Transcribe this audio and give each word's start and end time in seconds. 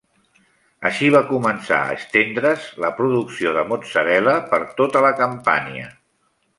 Així 0.89 1.09
va 1.15 1.21
començar 1.31 1.77
a 1.89 1.93
estendre's 1.97 2.67
la 2.87 2.91
producció 3.03 3.55
de 3.61 3.67
mozzarella 3.75 4.37
per 4.53 4.63
tota 4.83 5.09
la 5.09 5.17
Campània. 5.25 5.97